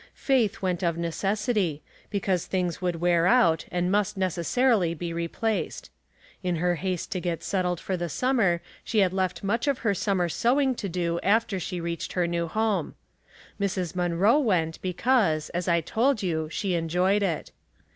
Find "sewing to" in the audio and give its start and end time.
10.27-10.89